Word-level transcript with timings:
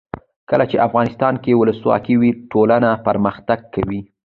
کله 0.49 0.65
چې 0.71 0.83
افغانستان 0.87 1.33
کې 1.43 1.57
ولسواکي 1.59 2.15
وي 2.21 2.31
ټولنه 2.51 2.89
پرمختګ 3.07 3.59
کوي. 3.73 4.01